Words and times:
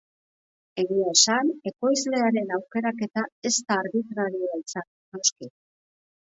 Egia 0.83 1.09
esan, 1.11 1.51
ekoizlearen 1.71 2.55
aukeraketa 2.57 3.27
ez 3.51 3.53
da 3.69 3.79
arbitrarioa 3.83 4.59
izan, 4.63 4.89
noski. 5.21 5.53